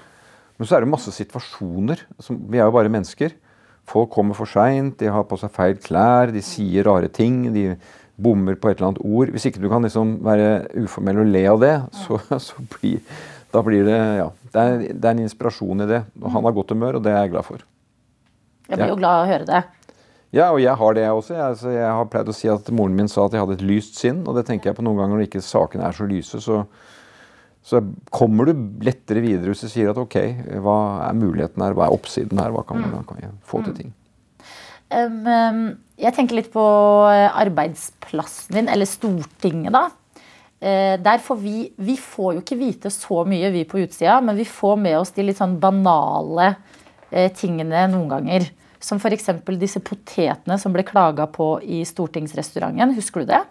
[0.56, 2.00] Men så er det masse situasjoner.
[2.16, 3.36] Som, vi er jo bare mennesker.
[3.86, 7.52] Folk kommer for seint, de har på seg feil klær, de sier rare ting.
[7.52, 7.74] de
[8.16, 9.32] bommer på et eller annet ord.
[9.34, 10.50] Hvis ikke du kan liksom være
[10.82, 11.74] uformell og le av det,
[12.04, 13.00] så, så blir,
[13.54, 16.02] da blir det ja, det er, det er en inspirasjon i det.
[16.22, 17.64] Og han har godt humør, og det er jeg glad for.
[18.66, 19.64] Jeg blir jo glad av å høre det.
[20.34, 21.36] Ja, og jeg har det jeg også.
[21.38, 23.66] Jeg, så jeg har pleid å si at moren min sa at jeg hadde et
[23.68, 26.40] lyst sinn, og det tenker jeg på noen ganger når ikke sakene er så lyse,
[26.42, 26.64] så,
[27.64, 27.82] så
[28.14, 30.18] kommer du lettere videre hvis du sier at ok,
[30.64, 33.78] hva er muligheten her, hva er oppsiden her, hva kan, man, kan jeg få til
[33.78, 33.94] ting?
[34.90, 36.64] Jeg tenker litt på
[37.10, 39.88] eh, arbeidsplassen din, eller Stortinget, da.
[40.60, 44.38] Eh, der får vi, vi får jo ikke vite så mye, vi på utsida, men
[44.38, 46.54] vi får med oss de litt sånn banale
[47.10, 48.48] eh, tingene noen ganger.
[48.80, 49.32] Som f.eks.
[49.58, 52.94] disse potetene som ble klaga på i stortingsrestauranten.
[52.96, 53.42] Husker du det?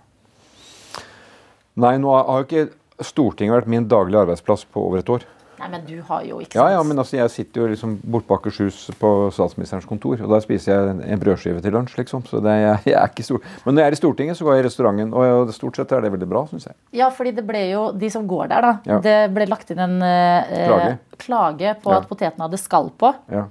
[1.81, 2.67] Nei, nå har jo ikke
[3.03, 5.25] Stortinget vært min daglige arbeidsplass på over et år.
[5.59, 6.73] Nei, men du har jo ikke Ja, sant?
[6.75, 10.39] ja, men altså, jeg sitter jo liksom bort på Akershus på statsministerens kontor, og da
[10.43, 12.25] spiser jeg en, brødskive til lunsj, liksom.
[12.27, 13.39] Så det, jeg, jeg er ikke stor.
[13.65, 16.01] Men når jeg er i Stortinget, så går jeg i restauranten, og stort sett er
[16.05, 16.75] det veldig bra, syns jeg.
[16.99, 18.73] Ja, fordi det ble jo, de som går der, da.
[18.91, 18.99] Ja.
[19.05, 20.93] Det ble lagt inn en eh, Klage.
[21.23, 22.01] klage på Ja.
[22.03, 23.13] at poteten hadde skall på.
[23.31, 23.45] Ja.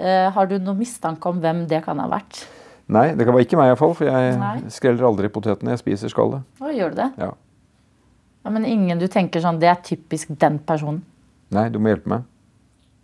[0.00, 2.46] Eh, har du noen mistanke om hvem det kan ha vært?
[2.88, 4.56] Nei, det kan være ikke meg iallfall, for jeg Nei.
[4.68, 5.70] skreller aldri potetene.
[5.76, 6.42] Jeg spiser skallet.
[6.60, 7.10] Å, gjør du det?
[7.20, 7.30] Ja.
[8.44, 10.98] Ja, men ingen du tenker sånn, det er typisk den personen.
[11.54, 12.28] Nei, du må hjelpe meg.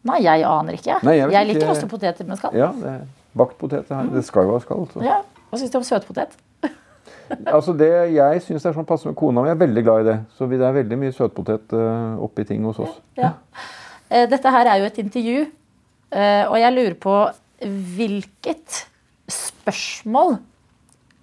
[0.09, 1.01] Nei, jeg aner ikke.
[1.05, 1.73] Nei, jeg jeg liker ikke.
[1.77, 2.57] også poteter med skall.
[2.57, 2.99] Ja, det
[3.37, 3.89] bakt potet.
[3.89, 4.87] Det, det skal jo ha skall.
[4.93, 5.03] Så.
[5.05, 5.21] Ja.
[5.51, 6.39] Hva syns du om søtpotet?
[7.47, 9.53] Altså det Jeg syns er sånn passe med kona mi.
[9.53, 10.17] er veldig glad i det.
[10.35, 12.97] Så det er veldig mye søtpotet uh, oppi ting hos oss.
[13.19, 13.37] Ja.
[14.11, 15.45] Eh, Dette her er jo et intervju,
[16.11, 17.15] eh, og jeg lurer på
[17.95, 18.81] hvilket
[19.31, 20.41] spørsmål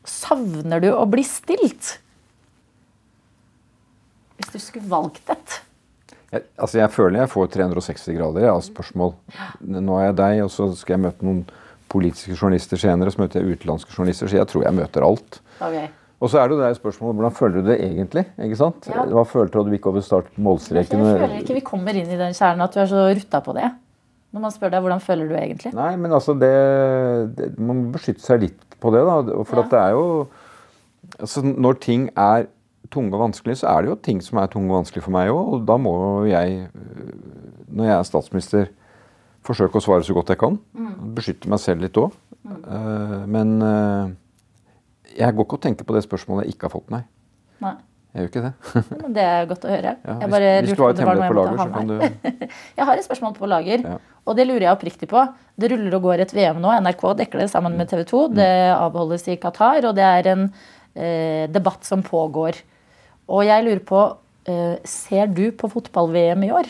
[0.07, 1.97] savner du å bli stilt?
[4.39, 5.57] Hvis du skulle valgt et.
[6.31, 9.13] Jeg, altså jeg føler jeg får 360 grader jeg, av spørsmål.
[9.63, 11.45] Nå er jeg deg, og så skal jeg møte noen
[11.87, 13.13] politiske journalister senere.
[13.13, 15.39] Så møter jeg utenlandske journalister, så jeg tror jeg møter alt.
[15.61, 15.87] Okay.
[16.17, 18.23] Og så er det jo det spørsmålet hvordan føler du det egentlig?
[18.41, 18.87] ikke sant?
[18.89, 19.03] Ja.
[19.05, 21.03] Hva følte du du gikk over Jeg start-målstreken?
[21.05, 23.69] føler ikke vi kommer inn i den kjernen at du er så rutta på det.
[24.33, 25.71] Når man spør deg hvordan føler du egentlig.
[25.77, 26.51] Nei, men altså det,
[27.37, 29.21] det Man må beskytte seg litt på det, da.
[29.47, 29.63] For Ja.
[29.63, 30.27] at det er jo
[31.21, 32.47] altså Når ting er
[32.93, 35.31] tunge og vanskelig, så er det jo ting som er tunge og vanskelig for meg
[35.33, 35.53] òg.
[35.55, 35.93] Og da må
[36.29, 38.69] jeg, øh, når jeg er statsminister,
[39.47, 40.57] forsøke å svare så godt jeg kan.
[41.15, 42.15] Beskytte meg selv litt òg.
[43.27, 44.09] Men øh,
[45.17, 47.03] jeg går ikke og tenker på det spørsmålet jeg ikke har fått, nei.
[47.63, 47.75] Nei.
[48.13, 48.51] Jeg gjør ikke det.
[49.03, 49.91] Men det er godt å høre.
[50.01, 51.97] Ja, jeg hvis, bare hvis du har et hemmelighet på lager, så kan du
[52.79, 53.97] Jeg har et spørsmål på lager, Ja.
[54.25, 55.25] og det lurer jeg oppriktig på.
[55.59, 56.71] Det ruller og går et VM nå.
[56.87, 58.23] NRK dekker det sammen med TV 2.
[58.31, 58.39] Mm.
[58.39, 62.57] Det avholdes i Qatar, og det er en eh, debatt som pågår.
[63.27, 64.01] Og jeg lurer på
[64.47, 66.69] eh, Ser du på fotball-VM i år?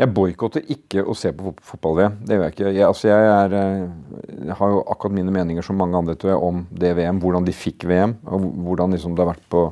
[0.00, 2.22] Jeg boikotter ikke å se på fotball-VM.
[2.24, 2.70] Det gjør jeg ikke.
[2.72, 6.32] Jeg, altså jeg, er, eh, jeg har jo akkurat mine meninger som mange andre tror
[6.32, 7.20] jeg, om det VM.
[7.20, 9.66] Hvordan de fikk VM, og hvordan liksom det har vært på,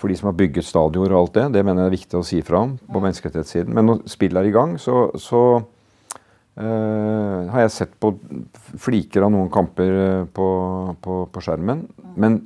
[0.00, 1.46] for de som har bygget stadioner og alt det.
[1.56, 3.72] Det mener jeg er viktig å si fra om på menneskerettighetssiden.
[3.76, 5.42] Men når spillet er i gang, så, så
[6.60, 8.12] eh, har jeg sett på
[8.76, 10.50] fliker av noen kamper på,
[11.00, 11.86] på, på skjermen.
[12.20, 12.42] Men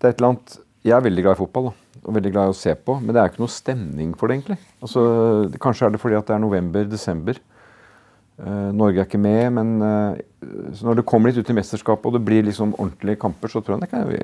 [0.00, 1.70] det er et eller annet Jeg er veldig glad i fotball.
[1.70, 4.30] da og veldig glad i å se på, men det er ikke noe stemning for
[4.30, 4.56] det, egentlig.
[4.80, 5.02] Altså,
[5.62, 7.40] kanskje er det fordi at det er november-desember.
[8.40, 12.08] Uh, Norge er ikke med, men uh, så når det kommer litt ut i mesterskapet
[12.08, 14.20] og det blir liksom ordentlige kamper, så tror jeg det kan vi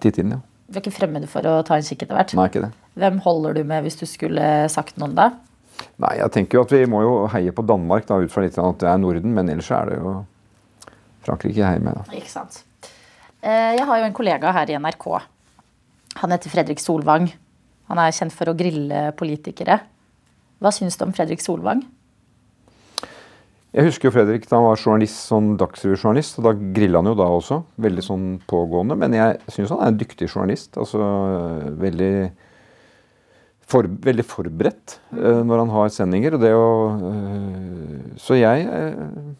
[0.00, 0.40] titte inn, ja.
[0.64, 2.32] Du er ikke fremmed for å ta en kikk etter hvert?
[2.38, 2.70] Nei, ikke det.
[3.02, 5.28] Hvem holder du med hvis du skulle sagt noen da?
[6.00, 8.56] Nei, jeg tenker jo at vi må jo heie på Danmark da, ut fra litt
[8.56, 10.14] at det er Norden, men ellers er det jo
[11.26, 12.16] Frankrike jeg heier med, da.
[12.16, 12.62] Ikke sant.
[13.44, 15.08] Eh, Jeg har jo en kollega her i NRK.
[16.20, 17.28] Han heter Fredrik Solvang.
[17.90, 19.80] Han er kjent for å grille politikere.
[20.62, 21.82] Hva syns du om Fredrik Solvang?
[23.74, 27.16] Jeg husker jo Fredrik da han var journalist, sånn dagsrevyjournalist, og da grilla han jo
[27.18, 27.58] da også.
[27.82, 28.96] Veldig sånn pågående.
[29.00, 30.78] Men jeg syns han er en dyktig journalist.
[30.78, 31.02] Altså
[31.82, 32.12] veldig
[33.66, 36.38] for, veldig forberedt uh, når han har sendinger.
[36.38, 39.34] Og det å Uh, Så jeg uh,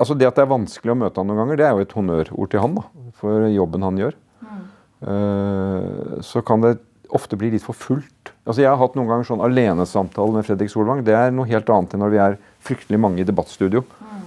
[0.00, 1.92] Altså det at det er vanskelig å møte han noen ganger, det er jo et
[1.94, 3.10] honnørord til han, da.
[3.20, 4.16] For jobben han gjør.
[4.42, 4.62] Eh,
[5.02, 6.76] så kan det
[7.12, 8.32] ofte bli litt for fullt.
[8.46, 11.02] Altså Jeg har hatt noen ganger sånn alenesamtale med Fredrik Solvang.
[11.04, 13.84] Det er noe helt annet enn når vi er fryktelig mange i debattstudio.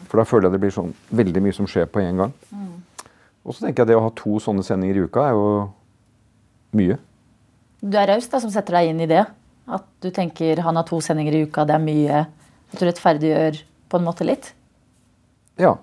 [0.09, 2.35] For da føler jeg det blir sånn veldig mye som skjer på en gang.
[3.45, 5.49] Og så tenker jeg det å ha to sånne sendinger i uka er jo
[6.77, 6.99] mye.
[7.85, 9.25] Du er raus som setter deg inn i det.
[9.65, 12.23] At du tenker han har to sendinger i uka, det er mye.
[12.73, 13.59] At du rettferdiggjør
[13.89, 14.51] på en måte litt.
[15.61, 15.75] Ja.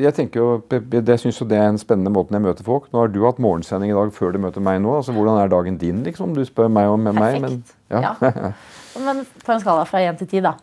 [0.00, 0.06] Ja.
[0.06, 2.88] Jeg tenker jo, jeg synes jo det er en spennende måten jeg møter folk.
[2.92, 4.94] Nå har du hatt morgensending i dag før du møter meg nå.
[4.96, 6.32] altså Hvordan er dagen din, liksom?
[6.36, 7.40] Du spør meg om med meg.
[7.42, 7.58] Men,
[7.90, 8.50] Perfekt.
[8.50, 8.52] ja.
[9.06, 10.54] Men på en skala fra én til ti, da.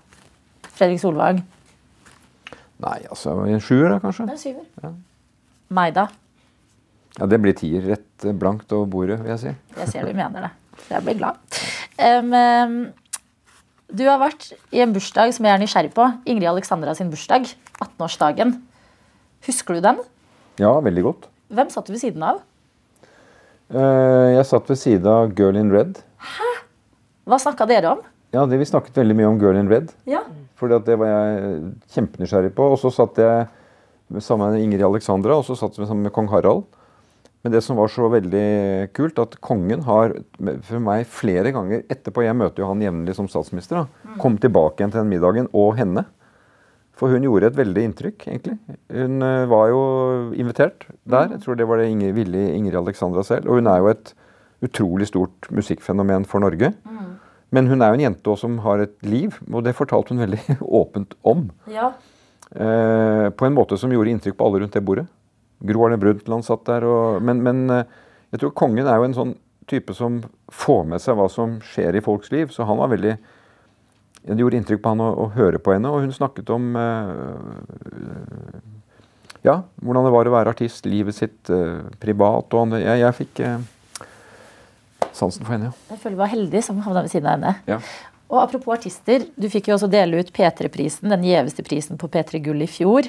[0.78, 1.44] Fredrik Solvang.
[2.84, 4.28] Nei, altså en sjuer, da, kanskje.
[4.30, 4.94] Det er Ja.
[5.74, 6.08] Meg, da?
[7.18, 7.82] Ja, Det blir tier.
[7.82, 9.54] Rett eh, blankt over bordet, vil jeg si.
[9.80, 10.52] Jeg ser du mener det.
[10.86, 11.40] Så jeg blir glad.
[11.98, 12.92] Em,
[13.90, 16.06] du har vært i en bursdag som jeg er nysgjerrig på.
[16.30, 17.50] Ingrid Alexandra sin bursdag.
[17.82, 18.54] 18-årsdagen.
[19.46, 20.00] Husker du den?
[20.60, 21.28] Ja, veldig godt.
[21.54, 22.42] Hvem satt du ved siden av?
[23.70, 26.00] Eh, Jeg satt ved siden av Girl in Red.
[26.18, 26.50] Hæ?
[27.28, 28.02] Hva snakka dere om?
[28.34, 29.92] Ja, det, Vi snakket veldig mye om Girl in Red.
[30.08, 30.24] Ja.
[30.58, 32.72] Fordi det var jeg kjempenysgjerrig på.
[32.74, 33.48] Og så satt jeg
[34.24, 36.66] sammen med Ingrid Alexandra, og så satt vi sammen med kong Harald.
[37.44, 40.16] Men det som var så veldig kult, at kongen har
[40.66, 43.84] for meg flere ganger etterpå Jeg møter jo han jevnlig som statsminister.
[43.86, 46.06] da, Kom tilbake igjen til den middagen, og henne.
[46.98, 48.56] For hun gjorde et veldig inntrykk, egentlig.
[48.90, 49.82] Hun eh, var jo
[50.34, 51.30] invitert der.
[51.36, 53.50] Jeg tror det var det Inge, ville Ingrid Alexandra selv.
[53.52, 54.14] Og hun er jo et
[54.66, 56.72] utrolig stort musikkfenomen for Norge.
[57.54, 60.26] Men hun er jo en jente også som har et liv, og det fortalte hun
[60.26, 61.46] veldig åpent om.
[61.72, 61.94] Ja.
[62.52, 65.08] Eh, på en måte som gjorde inntrykk på alle rundt det bordet.
[65.68, 66.86] Gro Arne Brundtland satt der.
[66.88, 67.98] Og, men, men eh,
[68.34, 69.36] jeg tror kongen er jo en sånn
[69.68, 70.22] type som
[70.54, 72.52] får med seg hva som skjer i folks liv.
[72.54, 73.16] Så han var veldig
[74.28, 78.60] Det gjorde inntrykk på han å, å høre på henne, og hun snakket om eh,
[79.46, 82.82] ja, hvordan det var å være artist, livet sitt eh, privat og andre.
[82.84, 83.58] Jeg, jeg fikk eh,
[85.16, 85.94] sansen for henne, ja.
[85.94, 87.56] Jeg føler vi var heldige som havna ved siden av henne.
[87.72, 87.80] ja.
[88.28, 92.42] Og apropos artister, du fikk jo også dele ut P3-prisen, den gjeveste prisen på P3
[92.44, 93.08] Gull i fjor.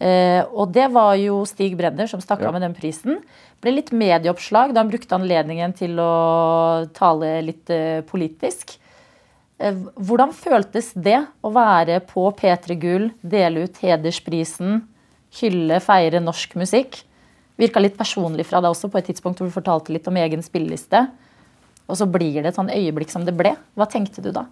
[0.00, 2.48] Eh, og det var jo Stig Brenner som stakk Ja.
[2.54, 3.18] med den prisen.
[3.60, 8.78] Ble litt medieoppslag da han brukte anledningen til å tale litt eh, politisk.
[9.60, 14.80] Eh, hvordan føltes det å være på P3 Gull, dele ut hedersprisen,
[15.40, 17.02] hylle, feire norsk musikk?
[17.60, 20.40] Virka litt personlig fra deg også på et tidspunkt hvor du fortalte litt om egen
[20.40, 21.04] spilleliste.
[21.90, 23.52] Og så blir det et sånn øyeblikk som det ble.
[23.76, 24.46] Hva tenkte du da?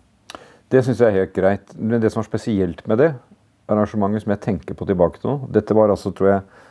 [0.68, 1.72] Det syns jeg er helt greit.
[1.78, 3.14] Men det som var spesielt med det
[3.72, 6.64] arrangementet som jeg tenker på tilbake til nå Dette var altså, tror jeg,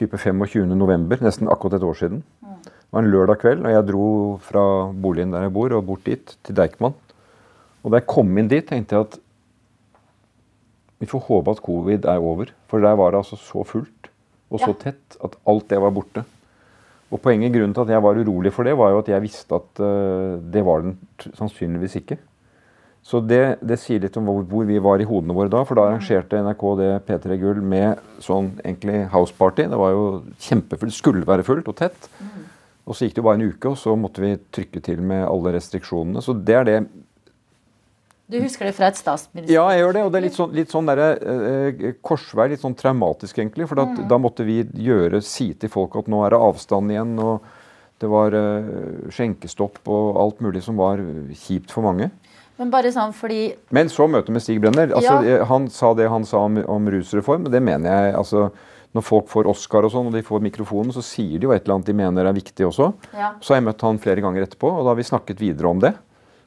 [0.00, 0.72] type 25.
[0.72, 2.24] november, nesten akkurat et år siden.
[2.40, 4.08] Det var en lørdag kveld, og jeg dro
[4.42, 4.64] fra
[5.04, 6.96] boligen der jeg bor, og bort dit, til Deichman.
[7.84, 9.18] Og da jeg kom inn dit, tenkte jeg at
[11.02, 12.52] vi får håpe at covid er over.
[12.70, 14.10] For der var det altså så fullt
[14.54, 16.22] og så tett at alt det var borte.
[17.12, 19.58] Og poenget, grunnen til at jeg var urolig for det, var jo at jeg visste
[19.58, 20.96] at uh, det var den
[21.34, 22.18] sannsynligvis ikke.
[23.04, 25.60] Så det, det sier litt om hvor, hvor vi var i hodene våre da.
[25.68, 29.66] For da arrangerte NRK det P3 Gull med sånn egentlig houseparty.
[29.68, 30.06] Det var jo
[30.46, 30.96] kjempefullt.
[30.96, 32.08] Skulle være fullt og tett.
[32.84, 35.24] Og så gikk det jo bare en uke, og så måtte vi trykke til med
[35.26, 36.24] alle restriksjonene.
[36.24, 36.78] Så det er det
[38.30, 39.52] Du husker det fra et statsminister?
[39.52, 40.02] ja, jeg gjør det.
[40.06, 43.68] Og det er litt sånn, litt sånn der, eh, korsvei, litt sånn traumatisk, egentlig.
[43.68, 47.18] For at, da måtte vi gjøre, si til folk at nå er det avstand igjen.
[47.20, 47.42] Og
[48.00, 50.98] det var eh, skjenkestopp og alt mulig som var
[51.36, 52.10] kjipt for mange.
[52.56, 54.92] Men bare sånn fordi Men så møtet med Stig Brenner.
[54.94, 55.40] Altså, Ja.
[55.40, 58.14] eh, Han sa det han sa om, om rusreform, det mener jeg.
[58.14, 58.52] altså
[58.94, 61.64] Når folk får Oscar og sånn, og de får mikrofonen, så sier de jo et
[61.66, 62.94] eller annet de mener er viktig også.
[63.12, 63.32] Ja.
[63.42, 65.80] Så har jeg møtt han flere ganger etterpå, og da har vi snakket videre om
[65.80, 65.94] det.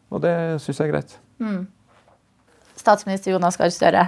[0.09, 1.17] Og det syns jeg er greit.
[2.77, 4.07] Statsminister Jonas Gahr Støre.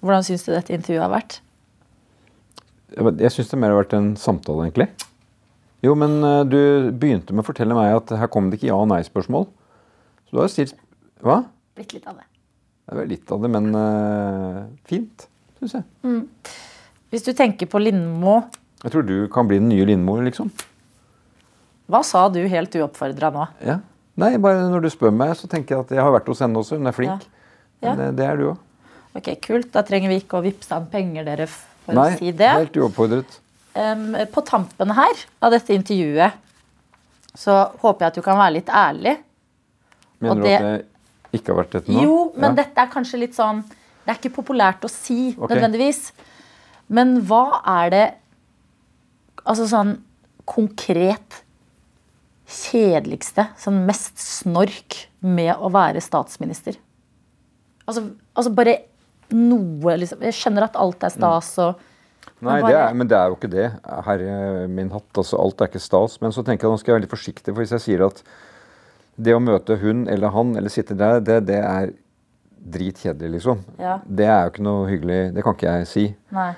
[0.00, 1.40] Hvordan syns du dette intervjuet har vært?
[2.94, 4.88] Jeg, syns det mer har vært en samtale, egentlig.
[5.84, 6.58] Jo, men eh, du
[6.98, 9.46] begynte med å fortelle meg at her kom det ikke ja- og nei-spørsmål.
[10.26, 10.74] Så du har jo stilt
[11.22, 11.42] Hva?
[11.78, 12.26] Blitt litt av det.
[12.88, 15.26] Det er vel litt av det, men uh, fint,
[15.58, 15.84] syns jeg.
[17.12, 18.38] Hvis du tenker på Lindmo,
[18.84, 20.48] Jeg tror du kan bli den nye Lindmo, liksom.
[21.90, 23.44] hva sa du helt uoppfordra nå?
[23.66, 23.80] Ja.
[24.18, 26.58] Nei, bare når du spør meg, så tenker jeg at jeg har vært hos henne
[26.58, 26.78] også.
[26.80, 27.26] Hun er flink.
[27.82, 27.92] Ja.
[27.92, 28.64] Men det, det er du òg.
[29.18, 29.70] Ok, Kult.
[29.74, 32.50] Da trenger vi ikke å vippse av penger, dere, for Nei, å si det.
[32.50, 33.38] helt uoppfordret.
[33.78, 36.34] Um, på tampen her av dette intervjuet
[37.38, 39.12] så håper jeg at du kan være litt ærlig.
[40.18, 42.02] Mener Og du det- at jeg ikke har vært dette nå?
[42.02, 42.64] Jo, men Ja.
[42.64, 43.62] dette er kanskje litt sånn
[44.08, 45.54] Det er ikke populært å si okay.
[45.54, 46.12] nødvendigvis.
[46.88, 48.14] Men hva er det
[49.46, 49.98] Altså sånn
[50.46, 51.42] konkret
[52.48, 56.78] kjedeligste, sånn mest snork med å være statsminister?
[57.88, 58.78] Altså, altså bare
[59.34, 60.22] noe, liksom.
[60.24, 61.86] Jeg skjønner at alt er stas og
[62.44, 63.64] Nei, det er, men det er jo ikke det.
[64.06, 66.20] Herre min hatt, altså alt er ikke stas.
[66.22, 68.20] Men så tenker jeg nå skal jeg være litt forsiktig, for hvis jeg sier at
[69.18, 71.90] det å møte hun eller han eller sitte der, det, det er
[72.58, 73.64] dritkjedelig, liksom.
[73.82, 73.96] Ja.
[74.06, 75.18] Det er jo ikke noe hyggelig.
[75.34, 76.06] Det kan ikke jeg si.
[76.36, 76.52] Nei.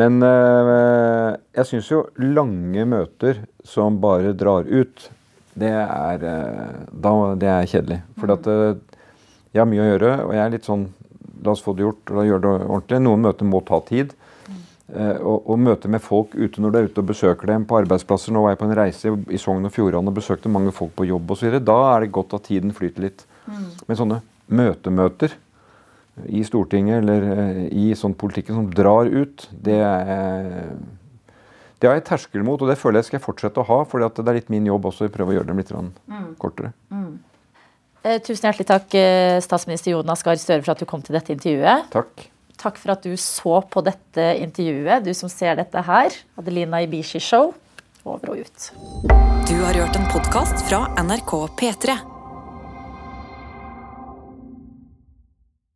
[0.00, 5.08] Men øh, jeg syns jo lange møter som bare drar ut,
[5.58, 8.00] det er, øh, da, det er kjedelig.
[8.20, 8.76] For at øh,
[9.50, 10.88] jeg har mye å gjøre, og jeg er litt sånn
[11.40, 12.96] La oss få det gjort, og da gjør det ordentlig.
[13.00, 14.10] Noen møter må ta tid.
[14.90, 17.78] Eh, og, og møte med folk ute når du er ute og besøker dem på
[17.78, 18.34] arbeidsplasser.
[18.34, 21.06] Nå var jeg på en reise i Sogn og Fjordane og besøkte mange folk på
[21.08, 21.56] jobb osv.
[21.64, 23.24] Da er det godt at tiden flyter litt.
[23.86, 25.32] Men sånne møtemøter
[26.28, 30.74] i Stortinget eller eh, i sånn politikken som drar ut, det er
[31.80, 33.78] det har jeg terskel mot, og det føler jeg skal jeg fortsette å ha.
[33.88, 36.26] For det er litt min jobb også å prøve å gjøre dem litt mm.
[36.40, 36.74] kortere.
[38.02, 41.32] Eh, tusen hjertelig takk, eh, statsminister Jonas Gahr Støre, for at du kom til dette
[41.32, 41.88] intervjuet.
[41.92, 42.28] Takk.
[42.60, 46.20] Takk for at du så på dette intervjuet, du som ser dette her.
[46.40, 47.54] Adelina Ibishi Show.
[48.04, 48.70] Over og ut.
[49.48, 52.19] Du har hørt en podkast fra NRK P3.